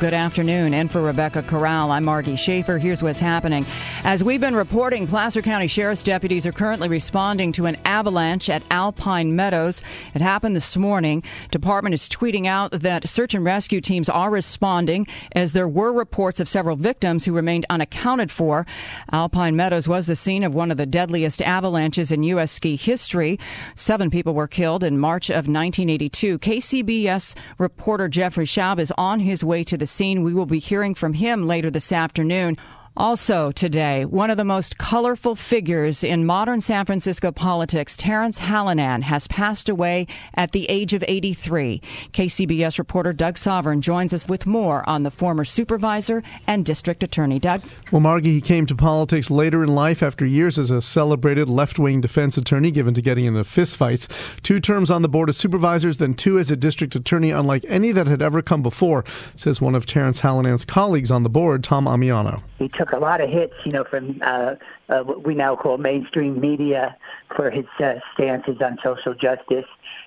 Good 0.00 0.14
afternoon. 0.14 0.72
And 0.72 0.90
for 0.90 1.02
Rebecca 1.02 1.42
Corral, 1.42 1.90
I'm 1.90 2.04
Margie 2.04 2.34
Schaefer. 2.34 2.78
Here's 2.78 3.02
what's 3.02 3.20
happening. 3.20 3.66
As 4.02 4.24
we've 4.24 4.40
been 4.40 4.54
reporting, 4.54 5.06
Placer 5.06 5.42
County 5.42 5.66
Sheriff's 5.66 6.02
deputies 6.02 6.46
are 6.46 6.52
currently 6.52 6.88
responding 6.88 7.52
to 7.52 7.66
an 7.66 7.76
avalanche 7.84 8.48
at 8.48 8.62
Alpine 8.70 9.36
Meadows. 9.36 9.82
It 10.14 10.22
happened 10.22 10.56
this 10.56 10.74
morning. 10.74 11.22
Department 11.50 11.92
is 11.94 12.08
tweeting 12.08 12.46
out 12.46 12.70
that 12.70 13.10
search 13.10 13.34
and 13.34 13.44
rescue 13.44 13.82
teams 13.82 14.08
are 14.08 14.30
responding 14.30 15.06
as 15.32 15.52
there 15.52 15.68
were 15.68 15.92
reports 15.92 16.40
of 16.40 16.48
several 16.48 16.76
victims 16.76 17.26
who 17.26 17.34
remained 17.34 17.66
unaccounted 17.68 18.30
for. 18.30 18.66
Alpine 19.12 19.54
Meadows 19.54 19.86
was 19.86 20.06
the 20.06 20.16
scene 20.16 20.44
of 20.44 20.54
one 20.54 20.70
of 20.70 20.78
the 20.78 20.86
deadliest 20.86 21.42
avalanches 21.42 22.10
in 22.10 22.22
U.S. 22.22 22.52
ski 22.52 22.74
history. 22.76 23.38
Seven 23.74 24.08
people 24.08 24.32
were 24.32 24.48
killed 24.48 24.82
in 24.82 24.96
March 24.96 25.28
of 25.28 25.46
1982. 25.46 26.38
KCBS 26.38 27.34
reporter 27.58 28.08
Jeffrey 28.08 28.46
Schaub 28.46 28.78
is 28.78 28.94
on 28.96 29.20
his 29.20 29.44
way 29.44 29.62
to 29.62 29.76
the 29.76 29.89
scene. 29.90 30.22
We 30.22 30.32
will 30.32 30.46
be 30.46 30.58
hearing 30.58 30.94
from 30.94 31.12
him 31.14 31.46
later 31.46 31.70
this 31.70 31.92
afternoon. 31.92 32.56
Also 32.96 33.52
today, 33.52 34.04
one 34.04 34.30
of 34.30 34.36
the 34.36 34.44
most 34.44 34.76
colorful 34.76 35.36
figures 35.36 36.02
in 36.02 36.26
modern 36.26 36.60
San 36.60 36.84
Francisco 36.84 37.30
politics, 37.30 37.96
Terrence 37.96 38.40
Hallinan, 38.40 39.02
has 39.02 39.28
passed 39.28 39.68
away 39.68 40.08
at 40.34 40.50
the 40.50 40.68
age 40.68 40.92
of 40.92 41.04
83. 41.06 41.80
KCBS 42.12 42.78
reporter 42.78 43.12
Doug 43.12 43.38
Sovern 43.38 43.80
joins 43.80 44.12
us 44.12 44.28
with 44.28 44.44
more 44.44 44.86
on 44.88 45.04
the 45.04 45.10
former 45.10 45.44
supervisor 45.44 46.24
and 46.48 46.66
district 46.66 47.04
attorney. 47.04 47.38
Doug? 47.38 47.62
Well, 47.92 48.00
Margie, 48.00 48.32
he 48.32 48.40
came 48.40 48.66
to 48.66 48.74
politics 48.74 49.30
later 49.30 49.62
in 49.62 49.72
life 49.72 50.02
after 50.02 50.26
years 50.26 50.58
as 50.58 50.72
a 50.72 50.80
celebrated 50.80 51.48
left-wing 51.48 52.00
defense 52.00 52.36
attorney 52.36 52.72
given 52.72 52.92
to 52.94 53.02
getting 53.02 53.24
into 53.24 53.40
fistfights. 53.42 54.08
Two 54.42 54.58
terms 54.58 54.90
on 54.90 55.02
the 55.02 55.08
Board 55.08 55.28
of 55.28 55.36
Supervisors, 55.36 55.98
then 55.98 56.14
two 56.14 56.40
as 56.40 56.50
a 56.50 56.56
district 56.56 56.96
attorney, 56.96 57.30
unlike 57.30 57.64
any 57.68 57.92
that 57.92 58.08
had 58.08 58.20
ever 58.20 58.42
come 58.42 58.62
before, 58.62 59.04
says 59.36 59.60
one 59.60 59.76
of 59.76 59.86
Terrence 59.86 60.20
Hallinan's 60.20 60.64
colleagues 60.64 61.12
on 61.12 61.22
the 61.22 61.30
board, 61.30 61.62
Tom 61.62 61.84
Ammiano. 61.84 62.42
He 62.58 62.68
took 62.80 62.92
a 62.92 62.98
lot 62.98 63.20
of 63.20 63.28
hits, 63.28 63.52
you 63.66 63.72
know, 63.72 63.84
from 63.84 64.18
uh, 64.22 64.54
uh, 64.88 65.00
what 65.00 65.26
we 65.26 65.34
now 65.34 65.54
call 65.54 65.76
mainstream 65.76 66.40
media 66.40 66.96
for 67.36 67.50
his 67.50 67.66
uh, 67.78 67.96
stances 68.14 68.56
on 68.62 68.78
social 68.82 69.12
justice. 69.12 69.66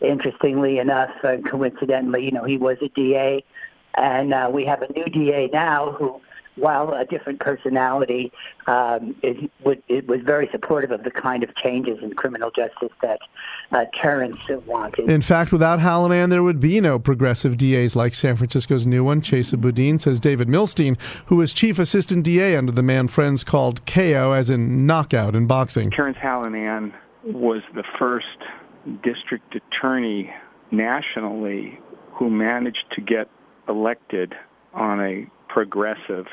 Interestingly 0.00 0.78
enough, 0.78 1.10
uh, 1.22 1.36
coincidentally, 1.44 2.24
you 2.24 2.30
know, 2.30 2.44
he 2.44 2.56
was 2.56 2.78
a 2.80 2.88
DA, 2.88 3.44
and 3.96 4.32
uh, 4.32 4.48
we 4.50 4.64
have 4.64 4.80
a 4.80 4.90
new 4.94 5.04
DA 5.04 5.50
now 5.52 5.92
who 5.92 6.22
while 6.56 6.92
a 6.92 7.04
different 7.04 7.40
personality, 7.40 8.32
um, 8.66 9.14
it, 9.22 9.50
it, 9.88 10.06
was 10.06 10.20
very 10.22 10.48
supportive 10.52 10.90
of 10.90 11.02
the 11.02 11.10
kind 11.10 11.42
of 11.42 11.54
changes 11.56 12.02
in 12.02 12.12
criminal 12.14 12.50
justice 12.50 12.92
that 13.02 13.18
uh, 13.72 13.84
Terrence 13.94 14.38
wanted. 14.66 15.10
In 15.10 15.22
fact, 15.22 15.52
without 15.52 15.80
Hallinan, 15.80 16.30
there 16.30 16.42
would 16.42 16.60
be 16.60 16.80
no 16.80 16.98
progressive 16.98 17.56
DAs 17.56 17.96
like 17.96 18.14
San 18.14 18.36
Francisco's 18.36 18.86
new 18.86 19.04
one, 19.04 19.20
Chesa 19.20 19.60
Boudin, 19.60 19.98
says 19.98 20.20
David 20.20 20.48
Milstein, 20.48 21.00
who 21.26 21.36
was 21.36 21.52
chief 21.52 21.78
assistant 21.78 22.24
DA 22.24 22.56
under 22.56 22.72
the 22.72 22.82
man 22.82 23.08
friends 23.08 23.44
called 23.44 23.84
KO, 23.86 24.32
as 24.32 24.50
in 24.50 24.86
knockout 24.86 25.34
in 25.34 25.46
boxing. 25.46 25.90
Terrence 25.90 26.18
Hallinan 26.18 26.92
was 27.24 27.62
the 27.74 27.84
first 27.98 28.26
district 29.02 29.54
attorney 29.54 30.32
nationally 30.70 31.78
who 32.12 32.30
managed 32.30 32.84
to 32.92 33.00
get 33.00 33.28
elected 33.68 34.34
on 34.72 35.00
a 35.00 35.26
progressive 35.48 36.26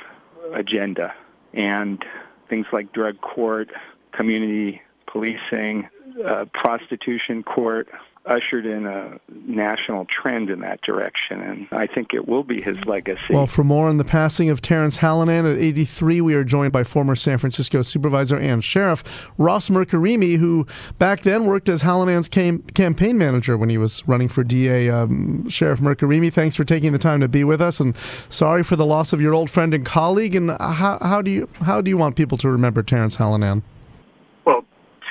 agenda. 0.53 1.13
And 1.53 2.03
things 2.50 2.67
like 2.72 2.94
drug 2.94 3.19
court, 3.22 3.69
community 4.12 4.81
policing, 5.07 5.89
uh, 6.25 6.45
prostitution 6.53 7.44
court, 7.44 7.88
ushered 8.26 8.66
in 8.66 8.86
a 8.86 9.20
national 9.48 10.06
trend 10.06 10.50
in 10.50 10.59
that 10.59 10.82
direction, 10.82 11.42
and 11.42 11.68
I 11.72 11.88
think 11.88 12.14
it 12.14 12.28
will 12.28 12.44
be 12.44 12.62
his 12.62 12.78
legacy. 12.86 13.34
Well, 13.34 13.48
for 13.48 13.64
more 13.64 13.90
on 13.90 13.98
the 13.98 14.04
passing 14.04 14.50
of 14.50 14.62
Terrence 14.62 14.98
Hallinan 14.98 15.52
at 15.52 15.59
83, 15.59 16.22
we 16.22 16.36
are 16.36 16.44
joined 16.44 16.72
by 16.72 16.84
former 16.84 17.16
San 17.16 17.38
Francisco 17.38 17.82
supervisor 17.82 18.38
and 18.38 18.64
sheriff 18.64 19.04
Ross 19.38 19.70
Mirkarimi, 19.70 20.38
who 20.38 20.68
back 21.00 21.22
then 21.22 21.46
worked 21.46 21.68
as 21.70 21.82
Hallinan's 21.82 22.30
cam- 22.30 22.62
campaign 22.74 23.18
manager 23.18 23.58
when 23.58 23.70
he 23.70 23.78
was 23.78 24.08
running 24.08 24.30
for 24.30 24.44
DA. 24.44 24.90
Um, 24.90 25.50
sheriff 25.50 25.80
Mirkarimi, 25.80 26.32
thanks 26.32 26.56
for 26.56 26.64
taking 26.64 26.92
the 26.92 27.00
time 27.00 27.22
to 27.22 27.28
be 27.28 27.44
with 27.44 27.62
us, 27.62 27.80
and 27.80 27.96
sorry 28.30 28.64
for 28.64 28.76
the 28.76 28.86
loss 28.86 29.14
of 29.14 29.22
your 29.22 29.34
old 29.34 29.50
friend 29.50 29.74
and 29.74 29.86
colleague. 29.86 30.36
And 30.36 30.52
how, 30.52 31.00
how 31.02 31.22
do 31.22 31.32
you 31.32 31.50
how 31.62 31.82
do 31.82 31.90
you 31.90 31.98
want 31.98 32.16
people 32.16 32.38
to 32.40 32.50
remember 32.50 32.84
Terrence 32.84 33.18
Hallinan? 33.18 33.64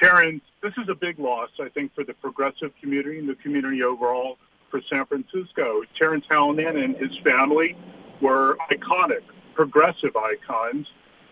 Terrence 0.01 0.43
this 0.63 0.73
is 0.77 0.89
a 0.89 0.95
big 0.95 1.19
loss, 1.19 1.49
I 1.59 1.69
think, 1.69 1.95
for 1.95 2.05
the 2.05 2.15
progressive 2.15 2.73
community 2.81 3.19
and 3.19 3.29
the 3.29 3.35
community 3.37 3.83
overall 3.83 4.37
for 4.71 4.81
San 4.91 5.07
Francisco. 5.07 5.83
Terrence 5.99 6.25
Hallinan 6.31 6.83
and 6.83 6.97
his 6.97 7.17
family 7.25 7.77
were 8.21 8.59
iconic, 8.71 9.23
progressive 9.55 10.17
icons. 10.17 10.87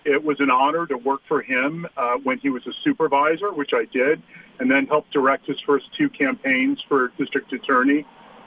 It 0.04 0.24
was 0.24 0.40
an 0.40 0.50
honor 0.50 0.86
to 0.86 0.96
work 0.96 1.20
for 1.28 1.42
him 1.42 1.86
uh, 1.96 2.16
when 2.16 2.38
he 2.38 2.48
was 2.48 2.66
a 2.66 2.72
supervisor, 2.82 3.52
which 3.52 3.72
I 3.74 3.84
did, 3.84 4.22
and 4.58 4.70
then 4.70 4.86
helped 4.86 5.12
direct 5.12 5.46
his 5.46 5.60
first 5.60 5.86
two 5.96 6.08
campaigns 6.08 6.82
for 6.88 7.08
district 7.18 7.52
attorney. 7.52 8.06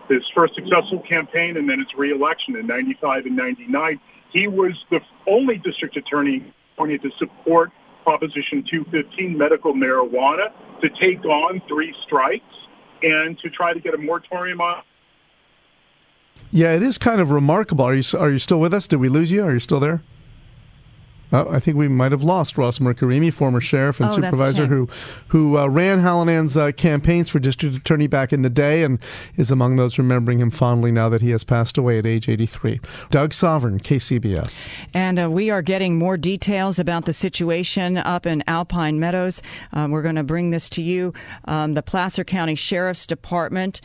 His 0.10 0.24
first 0.34 0.56
successful 0.56 1.00
campaign 1.00 1.58
and 1.58 1.70
then 1.70 1.80
his 1.80 1.94
reelection 1.96 2.56
in 2.56 2.66
95 2.66 3.28
and 3.28 3.36
99. 3.36 4.00
He 4.32 4.48
was 4.48 4.74
the 4.90 5.02
only 5.28 5.58
district 5.58 5.96
attorney 5.98 6.52
to 6.80 7.12
support 7.20 7.72
Proposition 8.04 8.64
215 8.70 9.38
medical 9.38 9.74
marijuana 9.74 10.52
to 10.82 10.90
take 10.90 11.24
on 11.26 11.62
three 11.68 11.94
strikes 12.04 12.44
and 13.04 13.38
to 13.40 13.50
try 13.50 13.74
to 13.74 13.80
get 13.80 13.94
a 13.94 13.98
moratorium 13.98 14.62
on. 14.62 14.84
Yeah, 16.52 16.74
it 16.74 16.84
is 16.84 16.98
kind 16.98 17.22
of 17.22 17.32
remarkable. 17.32 17.86
Are 17.86 17.96
you 17.96 18.04
are 18.18 18.30
you 18.30 18.40
still 18.40 18.60
with 18.60 18.74
us? 18.74 18.88
Did 18.88 18.98
we 18.98 19.10
lose 19.10 19.32
you? 19.32 19.44
Are 19.46 19.54
you 19.54 19.60
still 19.60 19.80
there? 19.80 20.02
Uh, 21.32 21.46
I 21.50 21.60
think 21.60 21.78
we 21.78 21.88
might 21.88 22.12
have 22.12 22.24
lost 22.24 22.58
Ross 22.58 22.80
Mirkarimi, 22.80 23.34
former 23.34 23.62
sheriff 23.62 24.00
and 24.00 24.10
oh, 24.10 24.14
supervisor 24.14 24.68
who 24.68 24.88
who 25.30 25.58
uh, 25.58 25.68
ran 25.68 26.02
Hallinan's 26.02 26.58
uh, 26.58 26.72
campaigns 26.72 27.30
for 27.30 27.40
district 27.40 27.76
attorney 27.76 28.08
back 28.08 28.34
in 28.34 28.42
the 28.42 28.50
day 28.50 28.84
and 28.84 29.00
is 29.38 29.52
among 29.52 29.76
those 29.76 29.98
remembering 29.98 30.40
him 30.40 30.52
fondly 30.52 30.92
now 30.92 31.10
that 31.10 31.22
he 31.22 31.32
has 31.32 31.44
passed 31.44 31.78
away 31.78 31.98
at 31.98 32.06
age 32.06 32.28
83. 32.28 32.80
Doug 33.10 33.34
Sovern, 33.34 33.80
KCBS. 33.80 34.70
And 34.94 35.20
uh, 35.20 35.30
we 35.30 35.50
are 35.50 35.62
getting 35.62 35.98
more 35.98 36.18
details 36.18 36.80
about 36.80 37.06
the 37.06 37.14
situation 37.14 37.98
up 37.98 38.26
in 38.26 38.44
Alpine 38.48 39.00
Meadows. 39.00 39.42
Um, 39.74 39.92
we're 39.92 40.02
going 40.02 40.16
to 40.16 40.24
bring 40.24 40.52
this 40.52 40.70
to 40.70 40.82
you. 40.82 41.14
Um, 41.46 41.74
the 41.74 41.84
Placer 41.84 42.24
County 42.24 42.56
Sheriff's 42.56 43.08
Department 43.08 43.82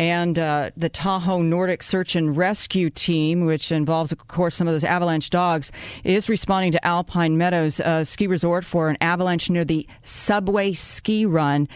and 0.00 0.38
uh, 0.38 0.70
the 0.78 0.88
Tahoe 0.88 1.42
Nordic 1.42 1.82
Search 1.82 2.16
and 2.16 2.34
Rescue 2.34 2.88
Team, 2.88 3.44
which 3.44 3.70
involves, 3.70 4.10
of 4.10 4.28
course, 4.28 4.56
some 4.56 4.66
of 4.66 4.72
those 4.72 4.82
avalanche 4.82 5.28
dogs, 5.28 5.70
is 6.04 6.30
responding 6.30 6.72
to 6.72 6.86
Alpine 6.90 7.38
Meadows 7.38 7.78
uh, 7.78 8.02
ski 8.02 8.26
resort 8.26 8.64
for 8.64 8.88
an 8.88 8.98
avalanche 9.00 9.48
near 9.48 9.64
the 9.64 9.86
Subway 10.02 10.72
Ski 10.72 11.24
Run. 11.24 11.68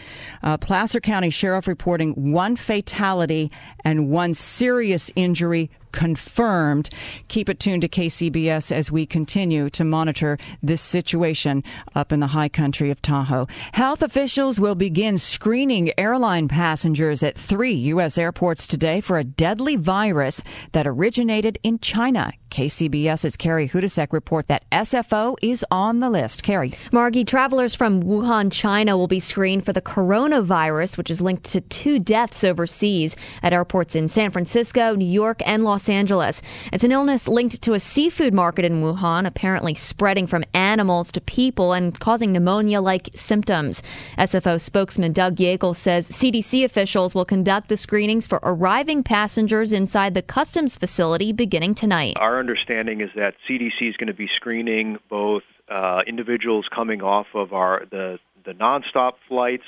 Uh, 0.43 0.57
Placer 0.57 0.99
County 0.99 1.29
Sheriff 1.29 1.69
reporting 1.69 2.33
one 2.33 2.57
fatality 2.57 3.49
and 3.85 4.09
one 4.09 4.33
serious 4.33 5.09
injury 5.15 5.71
confirmed. 5.95 6.89
Keep 7.29 7.49
it 7.49 7.59
tuned 7.59 7.81
to 7.81 7.87
KCBS 7.87 8.71
as 8.71 8.91
we 8.91 9.07
continue 9.07 9.69
to 9.71 9.83
monitor 9.83 10.37
this 10.61 10.81
situation 10.81 11.63
up 11.95 12.11
in 12.11 12.19
the 12.19 12.27
high 12.27 12.49
country 12.49 12.91
of 12.91 13.01
Tahoe. 13.01 13.47
Health 13.71 14.03
officials 14.03 14.59
will 14.59 14.75
begin 14.75 15.17
screening 15.17 15.97
airline 15.97 16.47
passengers 16.47 17.23
at 17.23 17.37
three 17.37 17.73
U.S. 17.95 18.17
airports 18.17 18.67
today 18.67 19.01
for 19.01 19.17
a 19.17 19.23
deadly 19.23 19.77
virus 19.77 20.43
that 20.73 20.85
originated 20.85 21.57
in 21.63 21.79
China. 21.79 22.33
KCBS's 22.55 23.35
Carrie 23.35 23.67
Hudasek 23.67 24.13
report 24.13 24.47
that 24.47 24.63
SFO 24.71 25.35
is 25.41 25.65
on 25.71 25.99
the 25.99 26.09
list. 26.09 26.41
Carrie. 26.43 26.71
Margie, 26.91 27.25
travelers 27.25 27.75
from 27.75 28.01
Wuhan, 28.01 28.49
China 28.49 28.97
will 28.97 29.07
be 29.07 29.19
screened 29.19 29.65
for 29.65 29.73
the 29.73 29.81
coronavirus, 29.81 30.97
which 30.97 31.09
is 31.09 31.19
linked 31.19 31.43
to 31.51 31.59
two 31.61 31.99
deaths 31.99 32.45
overseas 32.45 33.15
at 33.43 33.51
airports 33.51 33.93
in 33.93 34.07
San 34.07 34.31
Francisco, 34.31 34.95
New 34.95 35.03
York, 35.05 35.41
and 35.45 35.65
Los 35.65 35.84
Los 35.85 35.89
Angeles. 35.89 36.41
It's 36.73 36.83
an 36.83 36.91
illness 36.91 37.27
linked 37.27 37.61
to 37.61 37.73
a 37.73 37.79
seafood 37.79 38.33
market 38.33 38.65
in 38.65 38.81
Wuhan, 38.81 39.27
apparently 39.27 39.75
spreading 39.75 40.25
from 40.25 40.43
animals 40.55 41.11
to 41.11 41.21
people 41.21 41.73
and 41.73 41.99
causing 41.99 42.31
pneumonia 42.31 42.81
like 42.81 43.09
symptoms. 43.15 43.83
SFO 44.17 44.59
spokesman 44.59 45.13
Doug 45.13 45.35
Yakel 45.35 45.75
says 45.75 46.07
CDC 46.07 46.63
officials 46.63 47.13
will 47.13 47.25
conduct 47.25 47.69
the 47.69 47.77
screenings 47.77 48.25
for 48.25 48.39
arriving 48.41 49.03
passengers 49.03 49.71
inside 49.71 50.15
the 50.15 50.23
customs 50.23 50.75
facility 50.75 51.31
beginning 51.31 51.75
tonight. 51.75 52.17
Our 52.19 52.39
understanding 52.39 53.01
is 53.01 53.11
that 53.15 53.35
CDC 53.47 53.81
is 53.81 53.95
going 53.97 54.07
to 54.07 54.13
be 54.13 54.27
screening 54.27 54.97
both 55.07 55.43
uh, 55.69 56.01
individuals 56.07 56.67
coming 56.73 57.03
off 57.03 57.27
of 57.35 57.53
our 57.53 57.85
the 57.91 58.19
the 58.43 58.53
nonstop 58.53 59.13
flights 59.27 59.65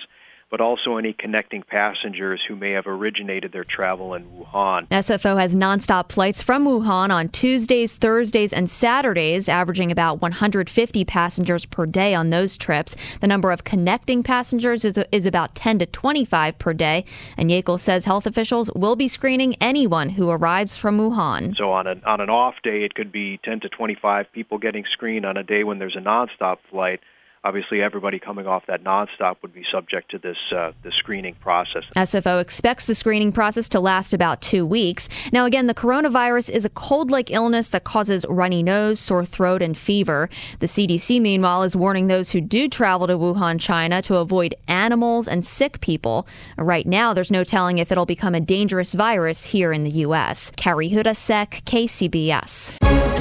but 0.50 0.62
also 0.62 0.98
any 0.98 1.14
connecting 1.14 1.62
passengers 1.62 2.42
who 2.48 2.56
may 2.56 2.72
have 2.72 2.88
originated 2.88 3.52
their 3.52 3.64
travel 3.64 4.14
in 4.14 4.26
Wuhan. 4.32 4.88
SFO 4.88 5.40
has 5.40 5.56
nonstop 5.56 6.12
flights 6.12 6.42
from 6.42 6.66
Wuhan 6.66 7.10
on 7.12 7.30
Tuesdays, 7.30 7.96
Thursdays, 7.96 8.54
and 8.54 8.70
Saturdays, 8.70 9.50
averaging 9.50 9.92
about 9.92 10.22
150 10.22 11.06
passengers 11.06 11.66
per 11.66 11.86
day 11.86 12.16
on 12.16 12.30
those 12.30 12.58
trips. 12.58 12.96
The 13.20 13.28
number 13.28 13.52
of 13.52 13.66
connecting 13.66 14.24
passengers 14.24 14.86
is, 14.86 14.98
is 15.12 15.26
about 15.26 15.56
10 15.56 15.80
to 15.80 15.86
25 15.86 16.58
per 16.58 16.74
day. 16.74 17.06
And 17.36 17.50
Yakel 17.50 17.80
says 17.80 18.06
health 18.06 18.26
officials 18.26 18.70
will 18.74 18.96
be 18.96 19.08
screening 19.08 19.56
anyone 19.56 20.10
who 20.10 20.30
arrives 20.30 20.78
from 20.78 20.98
Wuhan. 20.98 21.56
So 21.58 21.72
on, 21.72 21.88
a, 21.88 22.00
on 22.06 22.22
an 22.22 22.30
off 22.30 22.56
day, 22.64 22.84
it 22.84 22.96
could 22.96 23.12
be 23.12 23.38
10 23.44 23.62
to 23.62 23.70
25 23.70 24.32
people 24.32 24.58
getting 24.58 24.86
screened. 24.86 25.26
On 25.26 25.36
a 25.36 25.44
day 25.44 25.64
when 25.64 25.80
there's 25.80 25.96
a 25.96 26.00
nonstop 26.00 26.60
flight, 26.70 27.02
obviously 27.48 27.82
everybody 27.82 28.20
coming 28.20 28.46
off 28.46 28.66
that 28.68 28.84
nonstop 28.84 29.38
would 29.42 29.54
be 29.54 29.64
subject 29.72 30.12
to 30.12 30.18
this 30.18 30.38
uh, 30.54 30.74
the 30.84 30.92
screening 30.92 31.34
process. 31.36 31.84
SFO 31.96 32.42
expects 32.42 32.86
the 32.86 32.94
screening 32.94 33.32
process 33.32 33.70
to 33.70 33.80
last 33.80 34.14
about 34.14 34.42
two 34.42 34.66
weeks. 34.66 35.08
Now, 35.32 35.46
again, 35.46 35.68
the 35.68 35.74
coronavirus 35.74 36.50
is 36.50 36.66
a 36.66 36.70
cold-like 36.70 37.32
illness 37.32 37.70
that 37.70 37.86
causes 37.86 38.26
runny 38.28 38.62
nose, 38.64 39.00
sore 39.00 39.24
throat, 39.24 39.62
and 39.62 39.78
fever. 39.78 40.30
The 40.60 40.68
CDC, 40.68 41.22
meanwhile, 41.22 41.64
is 41.64 41.74
warning 41.74 42.08
those 42.08 42.32
who 42.32 42.42
do 42.42 42.68
travel 42.68 43.08
to 43.08 43.18
Wuhan, 43.18 43.62
China, 43.62 44.02
to 44.02 44.18
avoid 44.18 44.54
animals 44.68 45.30
and 45.30 45.46
sick 45.46 45.80
people. 45.80 46.28
Right 46.58 46.86
now, 46.86 47.14
there's 47.14 47.32
no 47.32 47.46
telling 47.46 47.78
if 47.78 47.94
it'll 47.94 48.06
become 48.06 48.36
a 48.36 48.42
dangerous 48.42 48.94
virus 48.94 49.46
here 49.46 49.72
in 49.72 49.84
the 49.84 49.92
U.S. 50.08 50.52
Carrie 50.58 50.90
Hudasek, 50.90 51.64
KCBS. 51.64 53.17